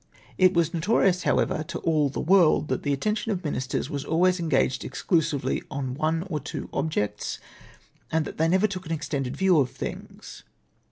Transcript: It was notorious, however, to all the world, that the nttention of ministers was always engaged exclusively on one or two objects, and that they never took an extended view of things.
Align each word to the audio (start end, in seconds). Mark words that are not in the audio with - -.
It 0.39 0.55
was 0.55 0.73
notorious, 0.73 1.21
however, 1.21 1.63
to 1.67 1.77
all 1.81 2.09
the 2.09 2.19
world, 2.19 2.69
that 2.69 2.81
the 2.81 2.97
nttention 2.97 3.27
of 3.31 3.43
ministers 3.43 3.87
was 3.87 4.03
always 4.03 4.39
engaged 4.39 4.83
exclusively 4.83 5.61
on 5.69 5.93
one 5.93 6.23
or 6.23 6.39
two 6.39 6.69
objects, 6.73 7.37
and 8.11 8.25
that 8.25 8.39
they 8.39 8.47
never 8.47 8.65
took 8.65 8.87
an 8.87 8.93
extended 8.93 9.37
view 9.37 9.59
of 9.59 9.69
things. 9.69 10.41